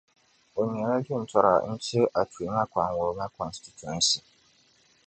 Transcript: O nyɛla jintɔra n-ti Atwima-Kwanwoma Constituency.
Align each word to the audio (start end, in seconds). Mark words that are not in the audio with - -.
O 0.59 0.61
nyɛla 0.71 0.95
jintɔra 1.05 1.53
n-ti 1.71 1.99
Atwima-Kwanwoma 2.21 3.25
Constituency. 3.37 4.19